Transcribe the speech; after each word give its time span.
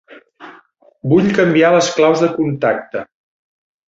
Vull 1.11 1.29
canviar 1.39 1.69
les 1.75 1.89
claus 1.97 2.23
de 2.23 2.31
contacte. 2.39 3.05